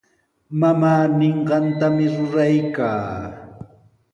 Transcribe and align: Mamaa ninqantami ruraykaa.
Mamaa 0.59 1.03
ninqantami 1.17 2.05
ruraykaa. 2.15 3.05